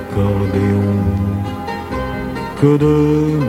[0.00, 0.96] accordéon,
[2.60, 2.98] que de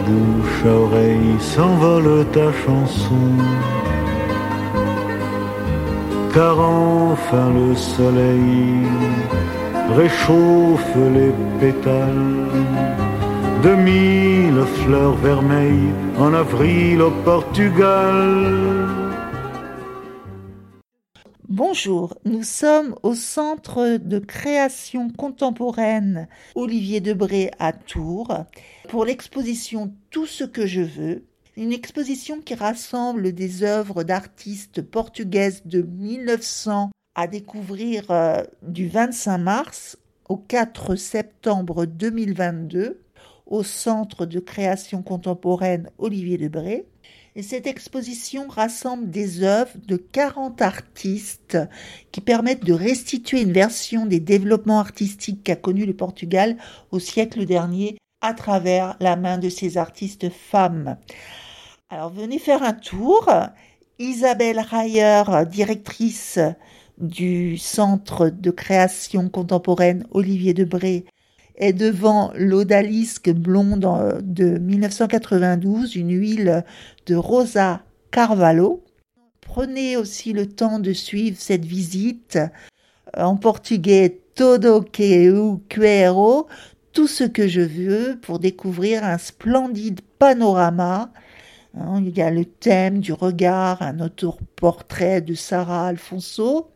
[0.06, 3.30] bouche à oreille s'envole ta chanson.
[6.34, 8.86] Car enfin le soleil
[9.96, 12.52] réchauffe les pétales
[13.64, 19.07] de mille fleurs vermeilles en avril au Portugal.
[21.58, 28.46] Bonjour, nous sommes au Centre de création contemporaine Olivier Debré à Tours
[28.90, 31.26] pour l'exposition Tout ce que je veux,
[31.56, 39.40] une exposition qui rassemble des œuvres d'artistes portugaises de 1900 à découvrir euh, du 25
[39.40, 39.98] mars
[40.30, 43.02] au 4 septembre 2022
[43.48, 46.86] au Centre de création contemporaine Olivier Debré.
[47.36, 51.58] Et cette exposition rassemble des œuvres de 40 artistes
[52.12, 56.58] qui permettent de restituer une version des développements artistiques qu'a connu le Portugal
[56.92, 60.98] au siècle dernier à travers la main de ces artistes femmes.
[61.90, 63.30] Alors venez faire un tour.
[64.00, 66.40] Isabelle Rayer, directrice
[66.98, 71.06] du Centre de création contemporaine Olivier Debré,
[71.58, 76.64] est devant l'odalisque blonde de 1992, une huile
[77.06, 78.84] de Rosa Carvalho.
[79.42, 82.40] Prenez aussi le temps de suivre cette visite
[83.16, 86.48] en portugais Todo que eu quero,
[86.94, 91.12] tout ce que je veux pour découvrir un splendide panorama.
[91.76, 96.70] Hein, il y a le thème du regard, un autoportrait de Sarah Alfonso,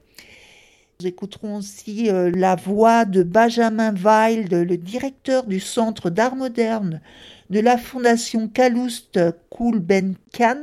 [1.02, 7.02] nous écouterons aussi euh, la voix de Benjamin Wild, le directeur du Centre d'art moderne
[7.50, 9.20] de la Fondation Calouste
[9.50, 10.62] Coulbencan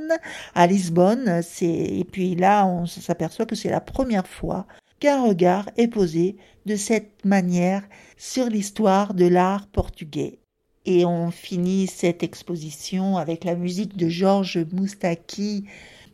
[0.54, 1.42] à Lisbonne.
[1.60, 4.66] Et puis là, on s'aperçoit que c'est la première fois
[5.00, 7.82] qu'un regard est posé de cette manière
[8.16, 10.38] sur l'histoire de l'art portugais.
[10.86, 15.64] Et on finit cette exposition avec la musique de Georges Moustaki,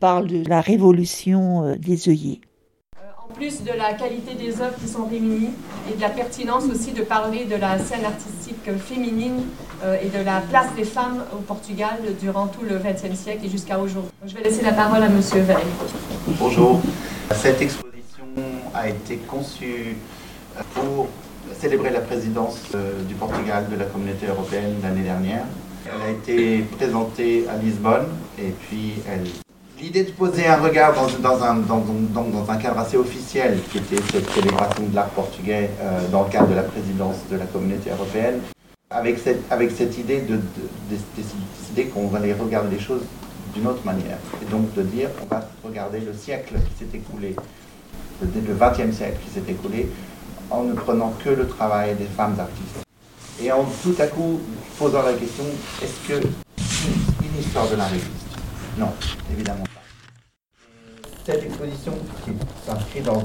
[0.00, 2.40] parle de la révolution euh, des œillets
[3.34, 5.50] plus de la qualité des œuvres qui sont réunies
[5.90, 9.42] et de la pertinence aussi de parler de la scène artistique féminine
[9.82, 13.48] euh, et de la place des femmes au Portugal durant tout le XXe siècle et
[13.48, 14.10] jusqu'à aujourd'hui.
[14.26, 15.56] Je vais laisser la parole à Monsieur Veil.
[16.38, 16.80] Bonjour.
[17.34, 18.24] Cette exposition
[18.72, 19.96] a été conçue
[20.74, 21.08] pour
[21.58, 25.44] célébrer la présidence euh, du Portugal de la communauté européenne l'année dernière.
[25.86, 28.06] Elle a été présentée à Lisbonne
[28.38, 29.26] et puis elle
[29.84, 34.94] L'idée de poser un regard dans, un, cadre assez officiel, qui était cette célébration de
[34.94, 38.40] l'art portugais euh, dans le cadre de la présidence de la communauté européenne,
[38.88, 40.40] avec cette, idée de,
[40.88, 43.02] décider qu'on aller regarder les choses
[43.54, 44.16] d'une autre manière.
[44.40, 47.36] Et donc de dire on va regarder le siècle qui s'est écoulé,
[48.22, 49.90] le XXe siècle qui s'est écoulé,
[50.50, 52.86] en ne prenant que le travail des femmes artistes.
[53.42, 54.40] Et en tout à coup
[54.78, 55.44] posant la question,
[55.82, 58.24] est-ce que une histoire de l'art existe
[58.78, 58.92] non,
[59.32, 59.64] évidemment.
[61.24, 61.92] Cette exposition,
[62.22, 62.32] qui
[62.66, 63.18] s'inscrit dans,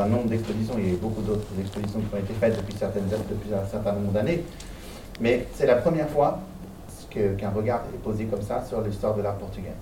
[0.00, 3.08] un nombre d'expositions, il y a beaucoup d'autres expositions qui ont été faites depuis, certaines,
[3.08, 4.44] depuis un certain nombre d'années,
[5.20, 6.38] mais c'est la première fois
[7.10, 9.74] qu'un regard est posé comme ça sur l'histoire de l'art portugais.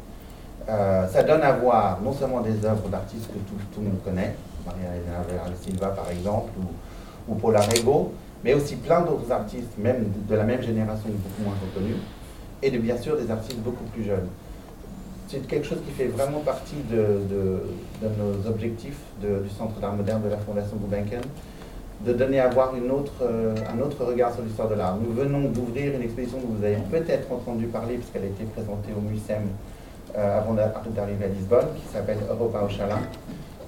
[0.70, 3.38] Euh, ça donne à voir non seulement des œuvres d'artistes que
[3.74, 4.34] tout, le monde connaît,
[4.64, 10.06] Maria Elena Silva par exemple, ou, ou Paula Rego, mais aussi plein d'autres artistes, même
[10.26, 11.98] de la même génération, beaucoup moins reconnus,
[12.62, 14.28] et de, bien sûr des artistes beaucoup plus jeunes
[15.30, 17.20] c'est quelque chose qui fait vraiment partie de,
[18.02, 21.20] nos objectifs du Centre d'art moderne de la Fondation Gulbenkian,
[22.04, 24.96] de donner à voir euh, un autre regard sur l'histoire de l'art.
[24.96, 28.90] Nous venons d'ouvrir une exposition dont vous avez peut-être entendu parler, puisqu'elle a été présentée
[28.96, 29.42] au MUSEM
[30.16, 32.98] euh, avant d'arriver à Lisbonne, qui s'appelle Europa Ochala,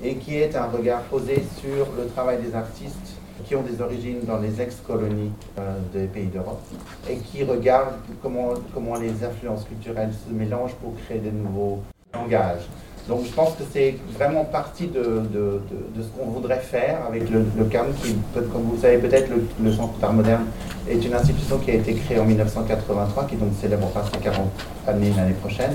[0.03, 3.12] et qui est un regard posé sur le travail des artistes
[3.45, 6.63] qui ont des origines dans les ex-colonies euh, des pays d'Europe
[7.11, 11.83] et qui regardent comment, comment les influences culturelles se mélangent pour créer de nouveaux
[12.15, 12.69] langages.
[13.09, 15.61] Donc je pense que c'est vraiment partie de, de,
[15.95, 19.73] de, ce qu'on voudrait faire avec le, le, CAM, qui, comme vous savez peut-être, le,
[19.73, 20.45] Centre d'art moderne
[20.89, 24.49] est une institution qui a été créée en 1983, qui donc célébrera ses 40
[24.87, 25.73] années l'année prochaine,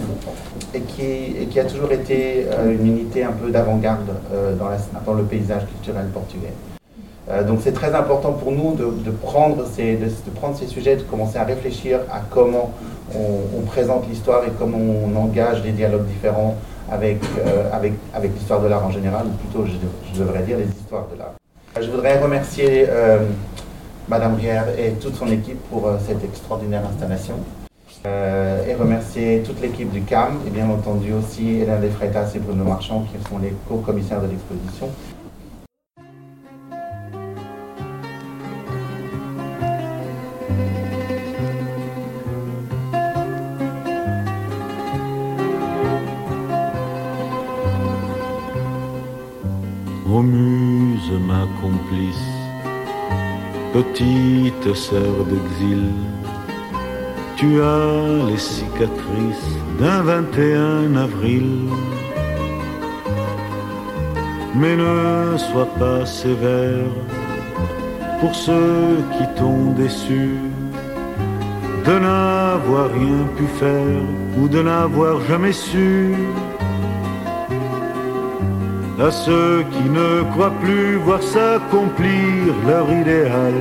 [0.74, 4.70] et qui, et qui, a toujours été euh, une unité un peu d'avant-garde euh, dans,
[5.06, 6.54] dans le paysage culturel portugais.
[7.30, 11.04] Euh, donc c'est très important pour nous de, prendre ces, de, prendre ces sujets, de
[11.04, 12.72] commencer à réfléchir à comment
[13.14, 16.56] on, présente l'histoire et comment on engage des dialogues différents
[16.90, 20.68] avec, euh, avec, avec l'histoire de l'art en général, ou plutôt je, devrais dire les
[20.68, 21.34] histoires de l'art.
[21.80, 23.20] Je voudrais remercier euh,
[24.08, 27.36] Madame Rière et toute son équipe pour cette extraordinaire installation.
[28.06, 32.40] Euh, et remercier toute l'équipe du CAM et bien entendu aussi Hélène De Freitas et
[32.40, 34.90] Bruno Marchand qui sont les co-commissaires de l'exposition.
[53.74, 55.92] Petite sœur d'exil,
[57.36, 61.70] tu as les cicatrices d'un 21 avril.
[64.56, 66.92] Mais ne sois pas sévère
[68.20, 70.30] pour ceux qui t'ont déçu
[71.86, 74.02] de n'avoir rien pu faire
[74.38, 76.16] ou de n'avoir jamais su.
[79.00, 83.54] À ceux qui ne croient plus voir s'accomplir leur idéal.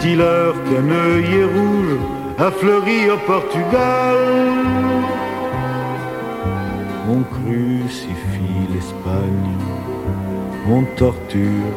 [0.00, 1.98] Dis-leur qu'un œillet rouge
[2.38, 4.16] a fleuri au Portugal.
[7.08, 9.58] On crucifie l'Espagne,
[10.70, 11.74] on torture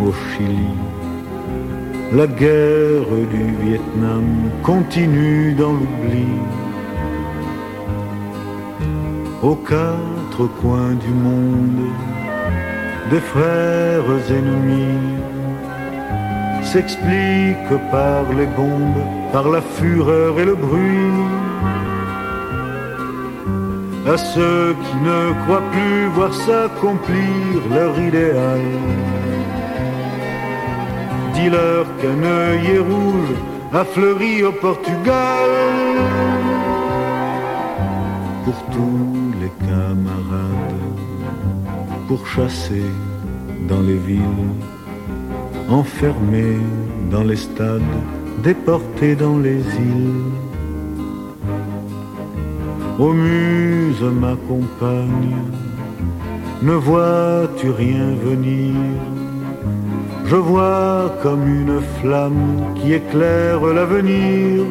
[0.00, 0.74] au Chili.
[2.12, 4.26] La guerre du Vietnam
[4.62, 6.28] continue dans l'oubli.
[9.42, 11.90] Aux quatre coins du monde,
[13.10, 15.20] des frères ennemis
[16.62, 21.22] s'expliquent par les bombes, par la fureur et le bruit.
[24.08, 28.60] À ceux qui ne croient plus voir s'accomplir leur idéal,
[31.34, 33.34] dis-leur qu'un œillet rouge
[33.74, 35.50] a fleuri au Portugal.
[38.44, 39.05] Pour tous
[42.06, 42.90] pour chasser
[43.68, 44.52] dans les villes,
[45.68, 46.58] enfermés
[47.10, 47.82] dans les stades,
[48.42, 49.60] déportés dans les
[49.92, 50.32] îles.
[52.98, 55.36] Ô muse, ma compagne,
[56.62, 58.74] ne vois-tu rien venir?
[60.26, 64.64] Je vois comme une flamme qui éclaire l'avenir.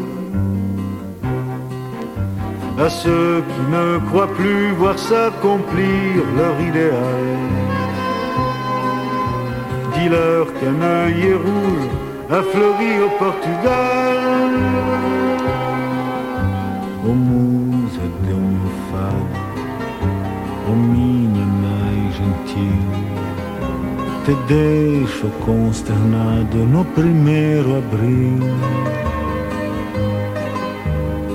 [2.77, 7.25] À ceux qui ne croient plus voir s'accomplir leur idéal.
[9.93, 11.89] Dis-leur qu'un œillet rouge
[12.29, 14.51] a fleuri au Portugal.
[17.07, 18.01] Ô musa
[18.91, 19.39] fado,
[20.69, 22.81] ô minha mais gentil,
[24.25, 29.14] te deixo consternado no primeiro abril.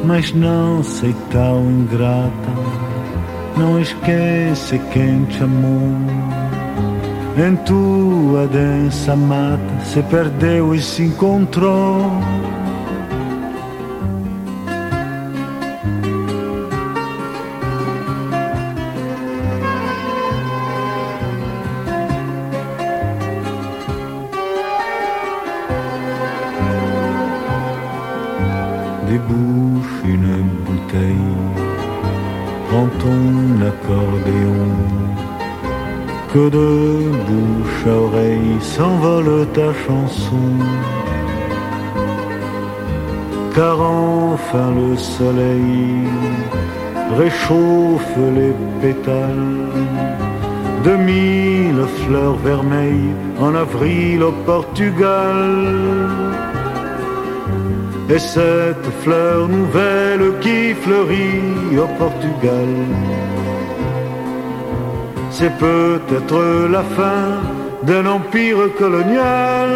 [0.04, 2.50] Mas não sei tal ingrata,
[3.56, 5.92] não esquece quem te amou.
[7.36, 12.00] Em tua densa mata se perdeu e se encontrou.
[36.48, 40.48] De bouche à oreille s'envole ta chanson.
[43.54, 46.08] Car enfin le soleil
[47.18, 49.66] réchauffe les pétales
[50.84, 55.40] de mille fleurs vermeilles en avril au Portugal.
[58.08, 62.70] Et cette fleur nouvelle qui fleurit au Portugal
[65.30, 67.26] c'est peut-être la fin
[67.82, 69.70] d'un empire colonial.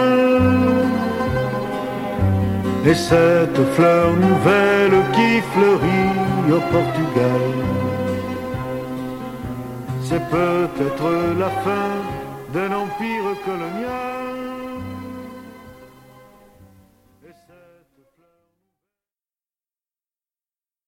[2.86, 6.16] Et cette fleur nouvelle qui fleurit
[6.56, 7.44] au Portugal,
[10.02, 11.90] c'est peut-être la fin
[12.52, 14.23] d'un empire colonial.